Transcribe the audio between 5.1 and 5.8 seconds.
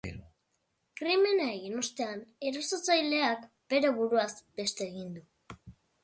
du.